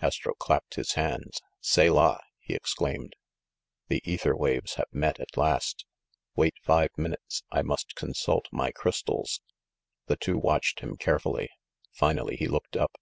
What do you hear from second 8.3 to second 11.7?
my crystals." The two watched him carefully.